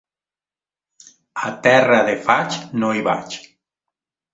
[1.47, 3.41] A terra de faig, no hi vaig.